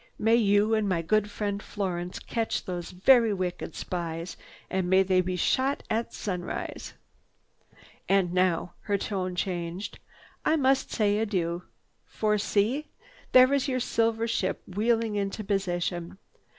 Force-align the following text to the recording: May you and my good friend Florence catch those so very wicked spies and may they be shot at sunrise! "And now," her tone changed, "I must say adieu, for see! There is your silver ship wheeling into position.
May 0.17 0.33
you 0.35 0.73
and 0.73 0.89
my 0.89 1.03
good 1.03 1.29
friend 1.29 1.61
Florence 1.61 2.17
catch 2.17 2.65
those 2.65 2.87
so 2.87 2.95
very 3.03 3.31
wicked 3.35 3.75
spies 3.75 4.35
and 4.67 4.89
may 4.89 5.03
they 5.03 5.21
be 5.21 5.35
shot 5.35 5.83
at 5.91 6.11
sunrise! 6.11 6.95
"And 8.09 8.33
now," 8.33 8.73
her 8.85 8.97
tone 8.97 9.35
changed, 9.35 9.99
"I 10.43 10.55
must 10.55 10.91
say 10.91 11.19
adieu, 11.19 11.65
for 12.03 12.39
see! 12.39 12.89
There 13.33 13.53
is 13.53 13.67
your 13.67 13.79
silver 13.79 14.27
ship 14.27 14.63
wheeling 14.65 15.17
into 15.17 15.43
position. 15.43 16.17